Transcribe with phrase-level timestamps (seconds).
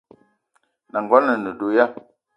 [0.87, 1.85] N’nagono a ne do ya?